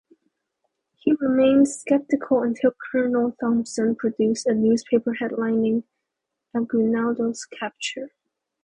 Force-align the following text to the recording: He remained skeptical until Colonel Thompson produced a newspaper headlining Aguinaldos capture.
He 0.95 1.13
remained 1.19 1.67
skeptical 1.67 2.41
until 2.41 2.71
Colonel 2.91 3.33
Thompson 3.39 3.95
produced 3.95 4.47
a 4.47 4.53
newspaper 4.55 5.15
headlining 5.21 5.83
Aguinaldos 6.55 7.45
capture. 7.45 8.09